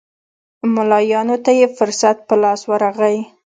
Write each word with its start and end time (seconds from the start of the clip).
ملایانو 0.73 1.35
ته 1.45 1.51
یې 1.59 1.67
فرصت 1.77 2.17
په 2.27 2.35
لاس 2.43 2.61
ورغی. 2.71 3.17